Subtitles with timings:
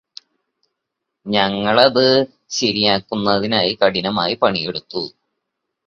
[1.25, 2.07] ഞങ്ങള് അത്
[2.49, 5.03] ശരിയാക്കുന്നതിനായി കഠിനമായി പണിയെടുത്തു